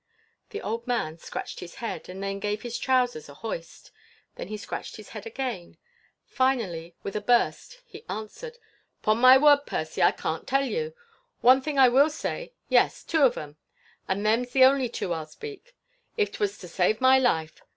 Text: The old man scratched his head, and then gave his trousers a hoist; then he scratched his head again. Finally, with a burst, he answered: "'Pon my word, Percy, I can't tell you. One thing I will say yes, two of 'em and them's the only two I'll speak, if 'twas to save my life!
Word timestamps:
The 0.49 0.63
old 0.63 0.87
man 0.87 1.19
scratched 1.19 1.59
his 1.59 1.75
head, 1.75 2.09
and 2.09 2.23
then 2.23 2.39
gave 2.39 2.63
his 2.63 2.79
trousers 2.79 3.29
a 3.29 3.35
hoist; 3.35 3.91
then 4.33 4.47
he 4.47 4.57
scratched 4.57 4.95
his 4.95 5.09
head 5.09 5.27
again. 5.27 5.77
Finally, 6.25 6.95
with 7.03 7.15
a 7.15 7.21
burst, 7.21 7.83
he 7.85 8.03
answered: 8.09 8.57
"'Pon 9.03 9.19
my 9.19 9.37
word, 9.37 9.67
Percy, 9.67 10.01
I 10.01 10.09
can't 10.09 10.47
tell 10.47 10.65
you. 10.65 10.95
One 11.41 11.61
thing 11.61 11.77
I 11.77 11.87
will 11.89 12.09
say 12.09 12.53
yes, 12.67 13.03
two 13.03 13.21
of 13.21 13.37
'em 13.37 13.57
and 14.07 14.25
them's 14.25 14.53
the 14.53 14.65
only 14.65 14.89
two 14.89 15.13
I'll 15.13 15.27
speak, 15.27 15.75
if 16.17 16.31
'twas 16.31 16.57
to 16.57 16.67
save 16.67 16.99
my 16.99 17.19
life! 17.19 17.61